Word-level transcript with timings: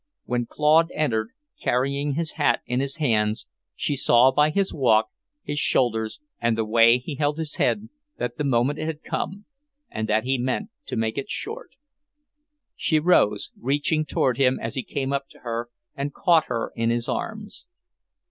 When 0.25 0.47
Claude 0.47 0.89
entered, 0.95 1.29
carrying 1.61 2.13
his 2.15 2.31
hat 2.31 2.61
in 2.65 2.79
his 2.79 2.95
hand, 2.95 3.45
she 3.75 3.95
saw 3.95 4.31
by 4.31 4.49
his 4.49 4.73
walk, 4.73 5.09
his 5.43 5.59
shoulders, 5.59 6.19
and 6.39 6.57
the 6.57 6.65
way 6.65 6.97
he 6.97 7.13
held 7.17 7.37
his 7.37 7.57
head, 7.57 7.87
that 8.17 8.37
the 8.39 8.43
moment 8.43 8.79
had 8.79 9.03
come, 9.03 9.45
and 9.91 10.07
that 10.09 10.23
he 10.23 10.39
meant 10.39 10.71
to 10.87 10.95
make 10.95 11.19
it 11.19 11.29
short. 11.29 11.73
She 12.75 12.97
rose, 12.97 13.51
reaching 13.59 14.03
toward 14.03 14.37
him 14.39 14.59
as 14.59 14.73
he 14.73 14.81
came 14.81 15.13
up 15.13 15.27
to 15.29 15.39
her 15.41 15.69
and 15.95 16.11
caught 16.11 16.45
her 16.45 16.71
in 16.75 16.89
his 16.89 17.07
arms. 17.07 17.67